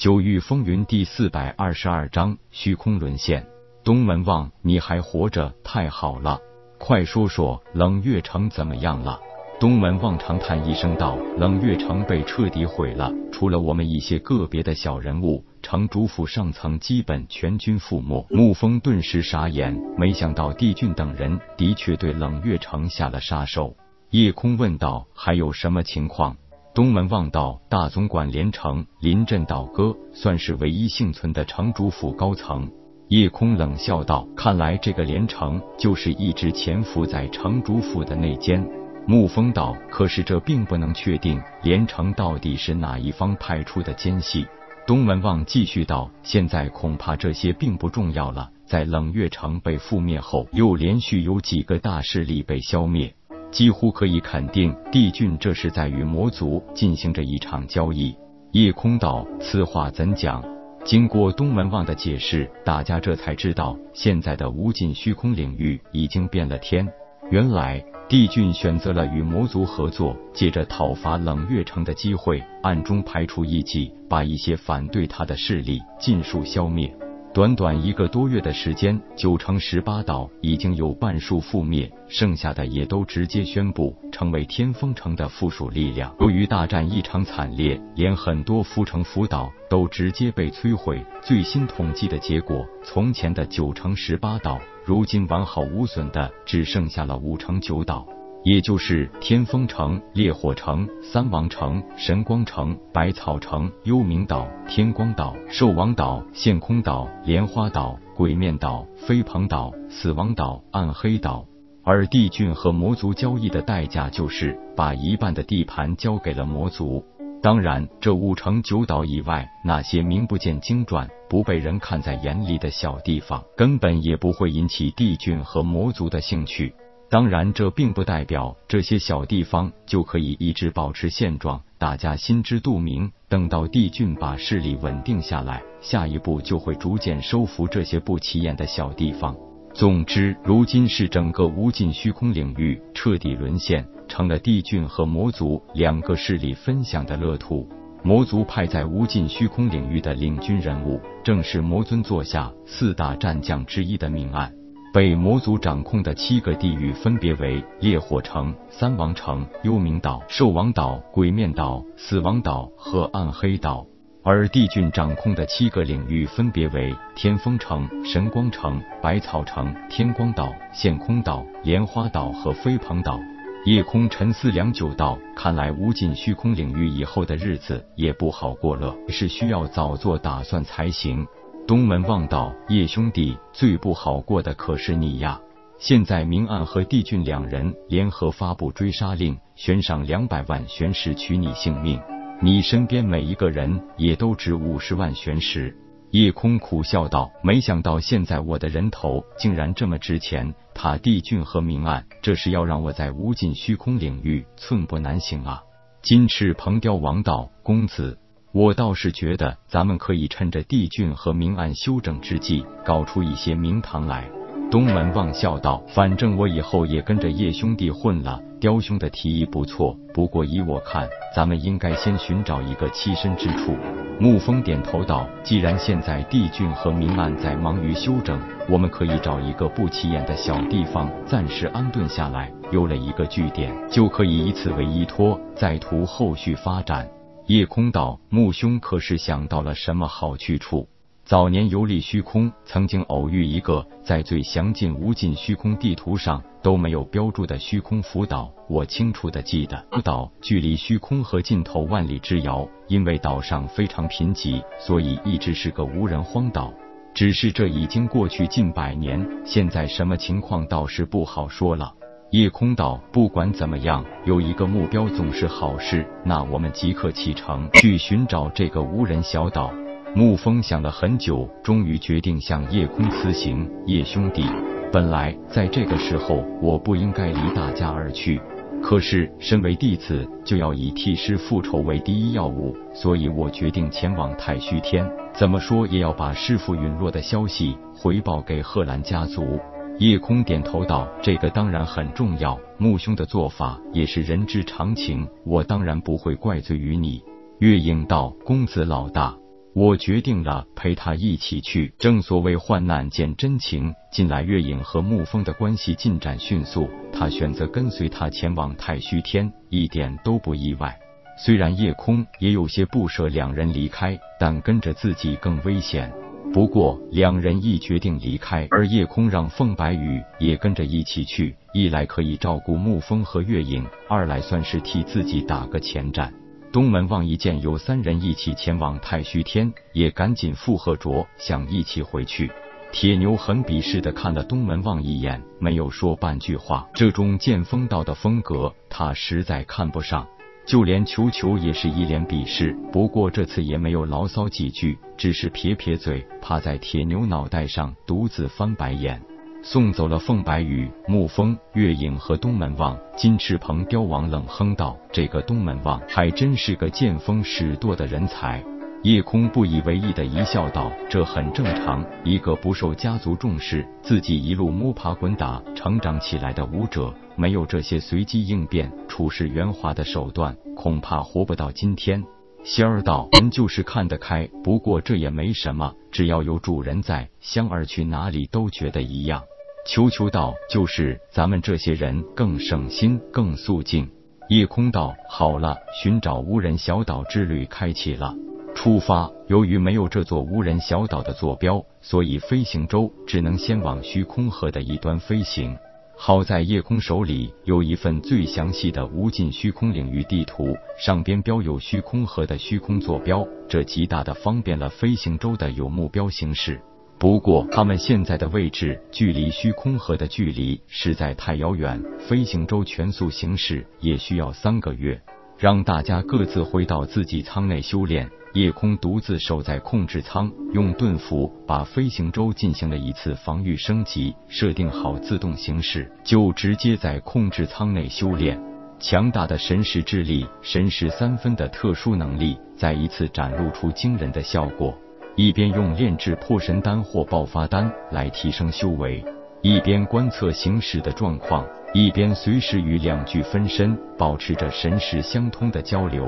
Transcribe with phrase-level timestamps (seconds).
[0.00, 3.46] 九域风云第四百二十二章虚空沦陷。
[3.84, 6.40] 东门望，你还活着，太好了！
[6.78, 9.20] 快说说冷月城怎么样了？
[9.60, 23.76] 东门望长叹一声道：“冷月城被彻底毁了，除了我们一些个别的小人物，城主府上层基本全军覆没。”沐风顿时傻眼，没想到帝俊等人的确对冷月城下了杀手。
[24.08, 26.34] 夜空问道：“还有什么情况？”
[26.80, 32.66] 东门望道：“大总管连城临阵倒戈，算是唯一幸存的城主府高层。”
[33.08, 38.66] 夜空冷笑道：“看来这个连城就是一直潜伏在城主府的内奸。”
[39.06, 44.46] 沐风道：“可是这并不能确定连城到底是哪一方派出的奸细。”
[44.88, 48.48] 东门望继续道：“现在恐怕这些并不重要了。
[48.64, 53.14] 在冷月城被覆灭后，又连续有几个大势力被消灭。”
[53.50, 58.14] 几乎可以肯定，帝俊这是在与魔族进行着一场交易。
[58.52, 60.42] 夜空道，此话怎讲？
[60.84, 66.88] 经过东门望的解释，大家这才知道，现在的无尽虚空领域已经变了天。
[67.30, 76.92] 原来，帝俊选择了与魔族合作，借着讨伐冷月城的机会，暗中排除异己，把一些反对他的势力尽数消灭。
[77.32, 86.12] 短短一个多月的时间，九城十八岛已经有半数覆灭，剩下的也都直接宣布成为天风城的附属力量。
[86.18, 91.00] 由于大战异常惨烈，连很多浮城浮岛都直接被摧毁。
[91.22, 98.04] 最新统计的结果，从前的九城十八岛，如今完好无损的只剩下了五城九岛。
[98.42, 111.44] 也就是天风城、烈火城、三王城、神光城、百草城、幽冥岛、天光岛、兽王岛、陷空岛、莲花岛、鬼面岛、飞鹏岛、死亡岛、暗黑岛。
[111.82, 117.04] 而帝俊和魔族交易的代价就是把一半的地盘交给了魔族。
[117.42, 126.74] 当然，这五城九岛以外那些名不见经传、不被人看在眼里的小地方，根本也不会引起帝俊和魔族的兴趣。
[127.10, 133.10] 当然，这并不代表这些小地方就可以一直保持现状，大家心知肚明。
[133.28, 139.36] 等到帝俊把势力稳定下来，下一步就会逐渐收服这些不起眼的小地方。
[139.74, 147.68] 总之，如今是整个无尽虚空领域彻底沦陷，成了帝俊和魔族两个势力分享的乐土。
[148.04, 154.52] 魔族派在无尽虚空领域的领军人物，正是魔尊座下四大战将之一的明暗。
[154.92, 163.86] 被魔族掌控的七个地域分别为烈火城、三王城、幽冥岛、兽王岛、鬼面岛、死亡岛和暗黑岛，
[164.24, 173.20] 而帝俊掌控的七个领域分别为天风城、神光城、百草城、天光岛、现空岛、莲花岛和飞鹏岛。
[173.66, 181.26] 夜空沉思良久道：“看来无尽虚空领域以后的日子也不好过了，是需要早做打算才行。”
[181.70, 185.40] 东门望道，叶兄弟最不好过的可是你呀！
[185.78, 192.00] 现在明暗和帝俊两人联合发布追杀令，悬赏两百万玄石取你性命，
[192.42, 195.72] 你身边每一个人也都值五十万玄石。
[196.10, 205.62] 夜空苦笑道：“没想到现在我的人头竟然这么值钱，他帝俊和明暗，这是要让我在无尽虚空领域寸步难行啊！”
[206.02, 208.18] 金翅鹏雕王道：“公子。”
[208.52, 214.28] 我倒是觉得，咱们可以趁着帝俊和明暗休整之际，搞出一些名堂来。
[214.72, 223.76] 东门望笑道：“反正我以后也跟着叶兄弟混了。”雕兄的提议不错，不过依我看，咱们应该先寻找一个栖身之处。
[224.20, 232.52] 沐风点头道：“既然现在帝俊和明暗在忙于休整，我们可以找一个不起眼的小地方暂时安顿下来。
[232.72, 237.08] 有了一个据点，就可以以此为依托，再图后续发展。”
[237.50, 240.88] 夜空道，木兄可是想到了什么好去处？
[241.24, 248.52] 早年游历虚空，曾经偶遇一个在最详尽无尽虚空地图上都没有标注的虚空浮岛。
[248.68, 256.72] 我清楚的记得，浮岛距离虚空和尽头万里之遥，因为岛上非常贫瘠，所以一直是个无人荒岛。
[257.12, 261.94] 只是这已经过去近百年，现在什么情况倒是不好说了。
[262.30, 266.06] 夜空道，不管怎么样，有一个目标总是好事。
[266.24, 269.72] 那我们即刻启程去寻找这个无人小岛。
[270.14, 273.68] 沐风想了很久，终于决定向夜空辞行。
[273.86, 274.44] 叶兄弟，
[274.92, 278.40] 本来在这个时候我不应该离大家而去，
[278.80, 285.04] 可是身为弟子，就要以替师复仇为第一要务，所以我决定前往太虚天。
[285.32, 289.58] 怎么说也要把师傅陨落的消息回报给贺兰家族。
[290.00, 297.22] 夜空点头道：“这个当然很重要，木兄的做法也是人之常情，我当然不会怪罪于你。”
[297.60, 299.36] 月影道：“公子老大，
[299.74, 301.92] 我决定了陪他一起去。
[301.98, 310.98] 正所谓患难见真情，近来月影和沐风的关系进展迅速，他选择跟随他前往太虚天，一点都不意外。
[311.36, 316.10] 虽然叶空也有些不舍两人离开，但跟着自己更危险。
[316.52, 326.32] 不过两人一决定离开，而夜空让凤白羽也跟着一起去，一来可以照顾沐风和月影，二来算是替自己打个前站。
[326.72, 332.50] 东门望一见有三人一起前往太虚天，也赶紧附和着，想一起回去。
[332.90, 336.88] 铁牛很鄙视的看了东门望一眼，没有说半句话。
[336.92, 340.26] 这种剑锋道的风格，他实在看不上。
[340.66, 349.20] 就连球球也是一脸鄙视，不过这次也没有牢骚几句，只是撇撇嘴，趴在铁牛脑袋上独自翻白眼。
[349.62, 358.64] 送走了凤白羽、沐风、月影和东门望，金翅鹏雕王冷哼道：“这个东门望还真是个见风使舵的人才。”
[359.02, 372.22] 夜空不以为意的一笑道：“这很正常，一个不受家族重视、自己一路摸爬滚打成长起来的武者，没有这些随机应变、处事圆滑的手段，恐怕活不到今天。”
[372.62, 379.42] 仙儿道：“人就是看得开，不过这也没什么，只要有主人在，香儿去哪里都觉得一样。”
[379.88, 384.10] 求求道：“就是咱们这些人更省心，更肃静。”
[384.50, 388.34] 夜空道：“好了，寻找无人小岛之旅开启了。
[388.74, 389.30] 出发。
[389.48, 395.76] 由于没有这座无人小岛的坐标，所以飞行舟只能先往虚空河的一端飞行。
[396.16, 406.80] 好在夜空手里有一份最详细的无尽虚空领域地图，上边标有虚空河的虚空坐标，这极大的方便了飞行舟的有目标行驶。”
[407.18, 415.20] 不过，他们现在的位置距离虚空河的距离实在太遥远，飞行舟全速行驶也需要三个月。
[415.58, 418.30] 让大家各自回到自己舱内修炼。
[418.52, 428.60] 夜空独自守在控制舱，用盾符把飞行舟进行了一次防御升级，设定好自动行驶，就直接在控制舱内修炼。
[428.98, 434.92] 强大的神识之力，神识三分的特殊能力，再一次展露出惊人的效果。
[435.36, 439.24] 一边用炼制破神丹或爆发丹来提升修为，
[439.62, 441.64] 一边观测行驶的状况，
[441.94, 446.26] 一边随时与两具分身保持着神识相通的交流。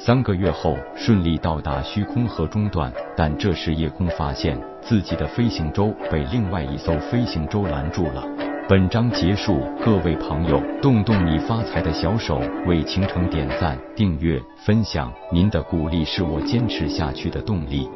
[0.00, 8.24] 三个月后，顺利到达虚空河中段，但这时夜空发现自己的飞行舟被另外一艘飞行舟拦住了。
[8.68, 17.88] 本章结束，各位朋友，动动你发财的小手，为倾城点赞、订阅、分享，您的鼓励是我坚持下去的动力。